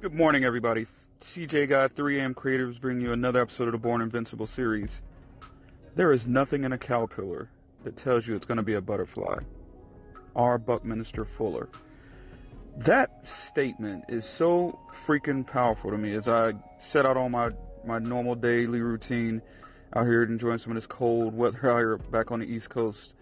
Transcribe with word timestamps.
Good 0.00 0.14
morning, 0.14 0.44
everybody. 0.44 0.86
CJ 1.20 1.68
Guy 1.68 1.86
3am 1.88 2.34
Creators 2.34 2.78
bring 2.78 3.02
you 3.02 3.12
another 3.12 3.42
episode 3.42 3.68
of 3.68 3.72
the 3.72 3.78
Born 3.78 4.00
Invincible 4.00 4.46
series. 4.46 5.02
There 5.94 6.10
is 6.10 6.26
nothing 6.26 6.64
in 6.64 6.72
a 6.72 6.78
caterpillar 6.78 7.50
that 7.84 7.98
tells 7.98 8.26
you 8.26 8.34
it's 8.34 8.46
going 8.46 8.56
to 8.56 8.62
be 8.62 8.72
a 8.72 8.80
butterfly. 8.80 9.40
R. 10.34 10.56
Buckminster 10.56 11.26
Fuller. 11.26 11.68
That 12.78 13.28
statement 13.28 14.04
is 14.08 14.24
so 14.24 14.80
freaking 15.04 15.46
powerful 15.46 15.90
to 15.90 15.98
me 15.98 16.14
as 16.14 16.26
I 16.26 16.54
set 16.78 17.04
out 17.04 17.18
on 17.18 17.32
my, 17.32 17.50
my 17.84 17.98
normal 17.98 18.36
daily 18.36 18.80
routine 18.80 19.42
out 19.94 20.06
here 20.06 20.22
enjoying 20.22 20.56
some 20.56 20.72
of 20.72 20.76
this 20.76 20.86
cold 20.86 21.36
weather 21.36 21.58
out 21.70 21.76
here 21.76 21.98
back 21.98 22.30
on 22.30 22.40
the 22.40 22.46
East 22.46 22.70
Coast. 22.70 23.12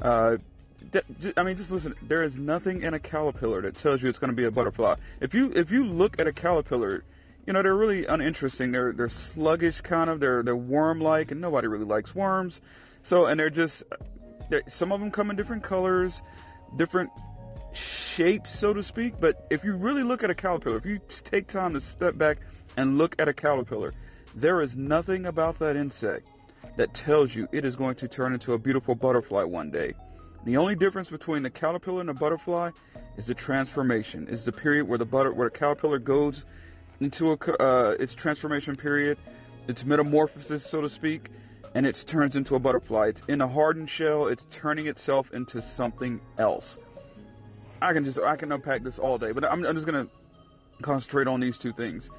Uh, 0.00 0.36
I 1.36 1.42
mean, 1.42 1.56
just 1.56 1.70
listen. 1.70 1.94
There 2.02 2.22
is 2.22 2.36
nothing 2.36 2.82
in 2.82 2.94
a 2.94 2.98
caterpillar 2.98 3.62
that 3.62 3.76
tells 3.78 4.02
you 4.02 4.08
it's 4.08 4.18
going 4.18 4.30
to 4.30 4.36
be 4.36 4.44
a 4.44 4.50
butterfly. 4.50 4.96
If 5.20 5.34
you 5.34 5.52
if 5.54 5.70
you 5.70 5.84
look 5.84 6.18
at 6.18 6.26
a 6.26 6.32
caterpillar, 6.32 7.04
you 7.46 7.52
know 7.52 7.62
they're 7.62 7.74
really 7.74 8.06
uninteresting. 8.06 8.72
They're 8.72 8.92
they're 8.92 9.08
sluggish, 9.08 9.80
kind 9.80 10.10
of. 10.10 10.20
They're 10.20 10.42
they're 10.42 10.56
worm 10.56 11.00
like, 11.00 11.30
and 11.30 11.40
nobody 11.40 11.68
really 11.68 11.84
likes 11.84 12.14
worms. 12.14 12.60
So 13.02 13.26
and 13.26 13.38
they're 13.38 13.50
just 13.50 13.82
they're, 14.48 14.62
some 14.68 14.92
of 14.92 15.00
them 15.00 15.10
come 15.10 15.30
in 15.30 15.36
different 15.36 15.62
colors, 15.62 16.22
different 16.76 17.10
shapes, 17.72 18.58
so 18.58 18.72
to 18.72 18.82
speak. 18.82 19.14
But 19.20 19.46
if 19.50 19.64
you 19.64 19.74
really 19.74 20.02
look 20.02 20.22
at 20.22 20.30
a 20.30 20.34
caterpillar, 20.34 20.76
if 20.76 20.86
you 20.86 21.00
take 21.24 21.48
time 21.48 21.74
to 21.74 21.80
step 21.80 22.16
back 22.16 22.38
and 22.76 22.98
look 22.98 23.14
at 23.18 23.28
a 23.28 23.32
caterpillar, 23.32 23.94
there 24.34 24.60
is 24.60 24.76
nothing 24.76 25.26
about 25.26 25.58
that 25.58 25.76
insect 25.76 26.26
that 26.76 26.94
tells 26.94 27.34
you 27.34 27.48
it 27.52 27.64
is 27.64 27.76
going 27.76 27.94
to 27.96 28.08
turn 28.08 28.32
into 28.32 28.52
a 28.52 28.58
beautiful 28.58 28.94
butterfly 28.94 29.42
one 29.42 29.70
day. 29.70 29.94
The 30.44 30.56
only 30.56 30.74
difference 30.74 31.08
between 31.08 31.44
the 31.44 31.50
caterpillar 31.50 32.00
and 32.00 32.08
the 32.08 32.14
butterfly 32.14 32.70
is 33.16 33.26
the 33.26 33.34
transformation. 33.34 34.26
Is 34.28 34.44
the 34.44 34.52
period 34.52 34.88
where 34.88 34.98
the 34.98 35.06
butter 35.06 35.32
where 35.32 35.48
the 35.48 35.56
caterpillar 35.56 35.98
goes 35.98 36.44
into 37.00 37.32
a 37.32 37.36
uh, 37.62 37.96
its 38.00 38.14
transformation 38.14 38.74
period, 38.74 39.18
its 39.68 39.84
metamorphosis, 39.84 40.64
so 40.64 40.80
to 40.80 40.90
speak, 40.90 41.28
and 41.74 41.86
it 41.86 42.04
turns 42.06 42.34
into 42.34 42.56
a 42.56 42.58
butterfly. 42.58 43.08
It's 43.08 43.22
in 43.28 43.40
a 43.40 43.48
hardened 43.48 43.88
shell. 43.88 44.26
It's 44.26 44.46
turning 44.50 44.88
itself 44.88 45.32
into 45.32 45.62
something 45.62 46.20
else. 46.38 46.76
I 47.80 47.92
can 47.92 48.04
just 48.04 48.18
I 48.18 48.34
can 48.36 48.50
unpack 48.50 48.82
this 48.82 48.98
all 48.98 49.18
day, 49.18 49.30
but 49.30 49.44
I'm, 49.44 49.64
I'm 49.64 49.74
just 49.76 49.86
gonna 49.86 50.08
concentrate 50.82 51.28
on 51.28 51.38
these 51.38 51.56
two 51.56 51.72
things. 51.72 52.10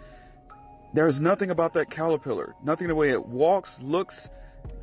There's 0.94 1.20
nothing 1.20 1.50
about 1.50 1.74
that 1.74 1.90
caterpillar, 1.90 2.56
nothing 2.64 2.88
the 2.88 2.96
way 2.96 3.10
it 3.10 3.26
walks, 3.26 3.80
looks, 3.82 4.30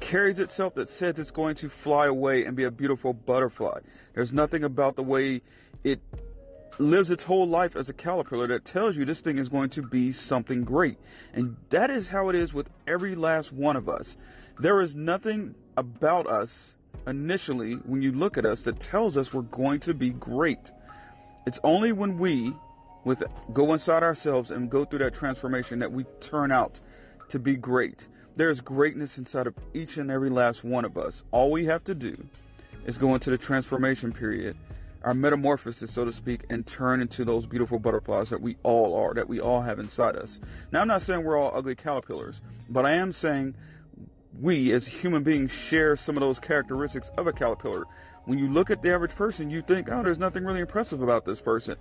carries 0.00 0.38
itself 0.38 0.74
that 0.74 0.88
says 0.88 1.18
it's 1.18 1.30
going 1.30 1.54
to 1.56 1.68
fly 1.68 2.06
away 2.06 2.44
and 2.44 2.56
be 2.56 2.64
a 2.64 2.70
beautiful 2.70 3.12
butterfly. 3.12 3.80
There's 4.14 4.32
nothing 4.32 4.64
about 4.64 4.96
the 4.96 5.02
way 5.02 5.42
it 5.84 6.00
lives 6.78 7.10
its 7.10 7.24
whole 7.24 7.46
life 7.46 7.76
as 7.76 7.88
a 7.88 7.92
caterpillar 7.92 8.46
that 8.48 8.64
tells 8.64 8.96
you 8.96 9.04
this 9.04 9.20
thing 9.20 9.38
is 9.38 9.48
going 9.48 9.70
to 9.70 9.82
be 9.82 10.12
something 10.12 10.64
great. 10.64 10.98
And 11.34 11.56
that 11.70 11.90
is 11.90 12.08
how 12.08 12.28
it 12.28 12.34
is 12.34 12.54
with 12.54 12.68
every 12.86 13.14
last 13.14 13.52
one 13.52 13.76
of 13.76 13.88
us. 13.88 14.16
There 14.58 14.80
is 14.80 14.94
nothing 14.94 15.54
about 15.76 16.26
us 16.26 16.74
initially 17.06 17.74
when 17.74 18.02
you 18.02 18.12
look 18.12 18.36
at 18.36 18.46
us 18.46 18.62
that 18.62 18.80
tells 18.80 19.16
us 19.16 19.32
we're 19.32 19.42
going 19.42 19.80
to 19.80 19.94
be 19.94 20.10
great. 20.10 20.70
It's 21.46 21.60
only 21.64 21.92
when 21.92 22.18
we 22.18 22.54
with 23.04 23.22
go 23.52 23.72
inside 23.72 24.02
ourselves 24.02 24.50
and 24.50 24.70
go 24.70 24.84
through 24.84 24.98
that 24.98 25.14
transformation 25.14 25.78
that 25.78 25.90
we 25.90 26.04
turn 26.20 26.52
out 26.52 26.80
to 27.30 27.38
be 27.38 27.56
great. 27.56 28.06
There's 28.36 28.60
greatness 28.60 29.18
inside 29.18 29.46
of 29.46 29.54
each 29.74 29.96
and 29.96 30.10
every 30.10 30.30
last 30.30 30.64
one 30.64 30.84
of 30.84 30.96
us. 30.96 31.24
All 31.30 31.50
we 31.50 31.66
have 31.66 31.84
to 31.84 31.94
do 31.94 32.16
is 32.86 32.96
go 32.96 33.14
into 33.14 33.30
the 33.30 33.38
transformation 33.38 34.12
period, 34.12 34.56
our 35.02 35.14
metamorphosis, 35.14 35.92
so 35.92 36.04
to 36.04 36.12
speak, 36.12 36.42
and 36.48 36.66
turn 36.66 37.00
into 37.00 37.24
those 37.24 37.46
beautiful 37.46 37.78
butterflies 37.78 38.30
that 38.30 38.40
we 38.40 38.56
all 38.62 38.94
are, 38.94 39.14
that 39.14 39.28
we 39.28 39.40
all 39.40 39.62
have 39.62 39.78
inside 39.78 40.16
us. 40.16 40.40
Now, 40.72 40.80
I'm 40.80 40.88
not 40.88 41.02
saying 41.02 41.24
we're 41.24 41.38
all 41.38 41.52
ugly 41.54 41.74
caterpillars, 41.74 42.40
but 42.68 42.86
I 42.86 42.92
am 42.92 43.12
saying 43.12 43.54
we 44.40 44.72
as 44.72 44.86
human 44.86 45.22
beings 45.22 45.50
share 45.50 45.96
some 45.96 46.16
of 46.16 46.20
those 46.20 46.38
characteristics 46.38 47.10
of 47.18 47.26
a 47.26 47.32
caterpillar. 47.32 47.84
When 48.24 48.38
you 48.38 48.48
look 48.48 48.70
at 48.70 48.80
the 48.80 48.92
average 48.92 49.14
person, 49.14 49.50
you 49.50 49.60
think, 49.60 49.88
oh, 49.90 50.02
there's 50.02 50.18
nothing 50.18 50.44
really 50.44 50.60
impressive 50.60 51.02
about 51.02 51.24
this 51.24 51.40
person. 51.40 51.76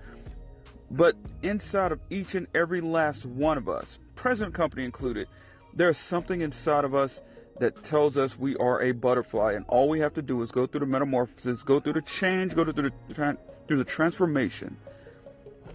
But 0.92 1.16
inside 1.44 1.92
of 1.92 2.00
each 2.10 2.34
and 2.36 2.48
every 2.56 2.82
last 2.82 3.26
one 3.26 3.58
of 3.58 3.70
us, 3.70 4.00
present 4.16 4.54
company 4.54 4.84
included, 4.84 5.28
there's 5.74 5.98
something 5.98 6.42
inside 6.42 6.86
of 6.86 6.94
us 6.96 7.22
that 7.60 7.84
tells 7.84 8.18
us 8.18 8.38
we 8.38 8.56
are 8.58 8.82
a 8.82 8.92
butterfly, 8.92 9.54
and 9.54 9.66
all 9.68 9.90
we 9.90 10.00
have 10.00 10.14
to 10.14 10.22
do 10.22 10.42
is 10.42 10.52
go 10.52 10.66
through 10.66 10.82
the 10.82 10.86
metamorphosis, 10.86 11.62
go 11.62 11.80
through 11.80 11.94
the 11.94 12.02
change, 12.02 12.56
go 12.56 12.64
through 12.64 12.92
the 12.92 13.38
through 13.68 13.78
the 13.78 13.84
transformation, 13.84 14.78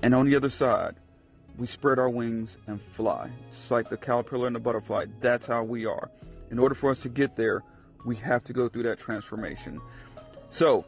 and 0.03 0.15
on 0.15 0.27
the 0.27 0.35
other 0.35 0.49
side, 0.49 0.97
we 1.57 1.67
spread 1.67 1.99
our 1.99 2.09
wings 2.09 2.59
and 2.67 2.81
fly. 2.93 3.31
It's 3.53 3.71
like 3.71 3.89
the 3.89 3.97
caterpillar 3.97 4.47
and 4.47 4.57
the 4.57 4.61
butterfly. 4.61 5.07
That's 5.21 5.47
how 5.47 5.63
we 5.63 5.87
are. 5.87 6.11
In 6.51 6.59
order 6.59 6.75
for 6.75 6.91
us 6.91 7.01
to 7.01 7.09
get 7.09 7.37
there, 7.37 7.63
we 8.05 8.17
have 8.17 8.45
to 8.45 8.53
go 8.53 8.69
through 8.69 8.85
that 8.85 8.99
transformation. 8.99 9.81
So, 10.51 10.85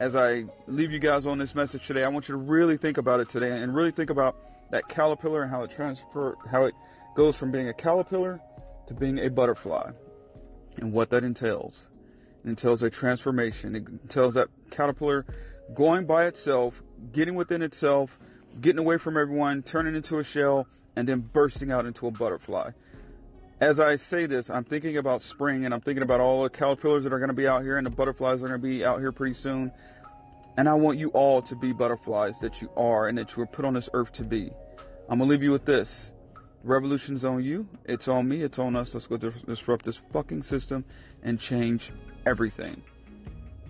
as 0.00 0.14
I 0.14 0.44
leave 0.66 0.92
you 0.92 0.98
guys 0.98 1.26
on 1.26 1.38
this 1.38 1.54
message 1.54 1.86
today, 1.86 2.04
I 2.04 2.08
want 2.08 2.28
you 2.28 2.34
to 2.34 2.38
really 2.38 2.76
think 2.76 2.98
about 2.98 3.20
it 3.20 3.28
today 3.28 3.50
and 3.50 3.74
really 3.74 3.90
think 3.90 4.10
about 4.10 4.36
that 4.70 4.88
caterpillar 4.88 5.42
and 5.42 5.50
how 5.50 5.62
it 5.62 5.70
transfer 5.70 6.36
how 6.50 6.64
it 6.64 6.74
goes 7.18 7.36
from 7.36 7.50
being 7.50 7.68
a 7.68 7.74
caterpillar 7.74 8.40
to 8.86 8.94
being 8.94 9.18
a 9.18 9.28
butterfly 9.28 9.90
and 10.76 10.92
what 10.92 11.10
that 11.10 11.24
entails. 11.24 11.88
It 12.44 12.50
entails 12.50 12.80
a 12.80 12.90
transformation. 12.90 13.74
It 13.74 13.88
entails 13.88 14.34
that 14.34 14.46
caterpillar 14.70 15.26
going 15.74 16.06
by 16.06 16.26
itself, 16.26 16.80
getting 17.10 17.34
within 17.34 17.60
itself, 17.60 18.20
getting 18.60 18.78
away 18.78 18.98
from 18.98 19.16
everyone, 19.16 19.64
turning 19.64 19.96
into 19.96 20.20
a 20.20 20.22
shell, 20.22 20.68
and 20.94 21.08
then 21.08 21.18
bursting 21.18 21.72
out 21.72 21.86
into 21.86 22.06
a 22.06 22.12
butterfly. 22.12 22.70
As 23.60 23.80
I 23.80 23.96
say 23.96 24.26
this, 24.26 24.48
I'm 24.48 24.62
thinking 24.62 24.96
about 24.96 25.24
spring 25.24 25.64
and 25.64 25.74
I'm 25.74 25.80
thinking 25.80 26.04
about 26.04 26.20
all 26.20 26.44
the 26.44 26.50
caterpillars 26.50 27.02
that 27.02 27.12
are 27.12 27.18
going 27.18 27.30
to 27.30 27.34
be 27.34 27.48
out 27.48 27.64
here 27.64 27.78
and 27.78 27.84
the 27.84 27.90
butterflies 27.90 28.38
that 28.38 28.44
are 28.44 28.56
going 28.56 28.60
to 28.60 28.68
be 28.68 28.84
out 28.84 29.00
here 29.00 29.10
pretty 29.10 29.34
soon. 29.34 29.72
And 30.56 30.68
I 30.68 30.74
want 30.74 31.00
you 31.00 31.08
all 31.08 31.42
to 31.42 31.56
be 31.56 31.72
butterflies 31.72 32.38
that 32.38 32.62
you 32.62 32.70
are 32.76 33.08
and 33.08 33.18
that 33.18 33.32
you 33.32 33.40
were 33.40 33.46
put 33.46 33.64
on 33.64 33.74
this 33.74 33.88
earth 33.92 34.12
to 34.12 34.22
be. 34.22 34.52
I'm 35.08 35.18
going 35.18 35.28
to 35.28 35.32
leave 35.32 35.42
you 35.42 35.50
with 35.50 35.64
this. 35.64 36.12
Revolution's 36.64 37.24
on 37.24 37.42
you. 37.42 37.68
It's 37.84 38.08
on 38.08 38.28
me. 38.28 38.42
It's 38.42 38.58
on 38.58 38.76
us. 38.76 38.92
Let's 38.92 39.06
go 39.06 39.16
disrupt 39.16 39.84
this 39.84 39.96
fucking 40.12 40.42
system 40.42 40.84
and 41.22 41.38
change 41.38 41.92
everything. 42.26 42.82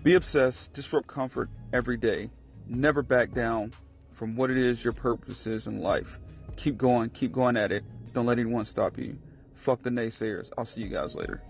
Be 0.03 0.15
obsessed. 0.15 0.73
Disrupt 0.73 1.07
comfort 1.07 1.49
every 1.71 1.97
day. 1.97 2.29
Never 2.67 3.01
back 3.01 3.33
down 3.33 3.73
from 4.11 4.35
what 4.35 4.51
it 4.51 4.57
is 4.57 4.83
your 4.83 4.93
purpose 4.93 5.45
is 5.47 5.67
in 5.67 5.81
life. 5.81 6.19
Keep 6.55 6.77
going. 6.77 7.09
Keep 7.11 7.31
going 7.31 7.57
at 7.57 7.71
it. 7.71 7.83
Don't 8.13 8.25
let 8.25 8.39
anyone 8.39 8.65
stop 8.65 8.97
you. 8.97 9.17
Fuck 9.53 9.83
the 9.83 9.89
naysayers. 9.89 10.49
I'll 10.57 10.65
see 10.65 10.81
you 10.81 10.89
guys 10.89 11.15
later. 11.15 11.41